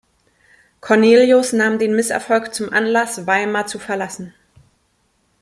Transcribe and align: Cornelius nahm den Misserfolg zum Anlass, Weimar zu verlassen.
Cornelius 0.79 1.53
nahm 1.53 1.77
den 1.77 1.95
Misserfolg 1.95 2.55
zum 2.55 2.73
Anlass, 2.73 3.27
Weimar 3.27 3.67
zu 3.67 3.77
verlassen. 3.77 4.33